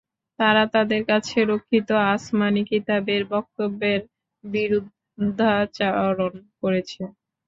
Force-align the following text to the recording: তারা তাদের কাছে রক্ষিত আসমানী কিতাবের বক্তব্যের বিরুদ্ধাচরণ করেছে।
তারা 0.39 0.63
তাদের 0.73 1.01
কাছে 1.05 1.37
রক্ষিত 1.51 1.89
আসমানী 2.13 2.61
কিতাবের 2.71 3.21
বক্তব্যের 3.33 4.01
বিরুদ্ধাচরণ 4.43 6.33
করেছে। 6.61 7.01